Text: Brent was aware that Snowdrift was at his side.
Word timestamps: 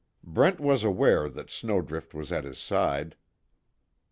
Brent 0.23 0.59
was 0.59 0.83
aware 0.83 1.29
that 1.29 1.51
Snowdrift 1.51 2.15
was 2.15 2.31
at 2.31 2.43
his 2.43 2.57
side. 2.57 3.15